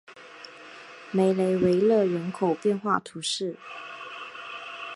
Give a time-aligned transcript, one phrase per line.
[1.11, 3.55] 梅雷维勒人口变化图示